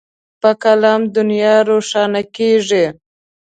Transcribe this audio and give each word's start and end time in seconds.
په 0.41 0.49
قلم 0.63 1.01
دنیا 1.15 1.55
روښانه 1.69 2.21
کېږي. 2.35 2.85